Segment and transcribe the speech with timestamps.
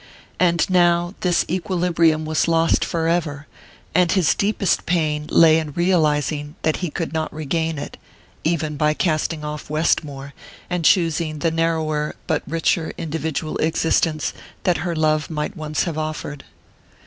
[0.39, 3.45] And now this equilibrium was lost forever,
[3.93, 7.97] and his deepest pain lay in realizing that he could not regain it,
[8.43, 10.33] even by casting off Westmore
[10.71, 14.33] and choosing the narrower but richer individual existence
[14.63, 16.45] that her love might once have offered.